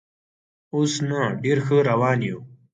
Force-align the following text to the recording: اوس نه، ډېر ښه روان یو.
اوس 0.75 0.93
نه، 1.09 1.21
ډېر 1.43 1.57
ښه 1.65 1.77
روان 1.89 2.19
یو. 2.27 2.39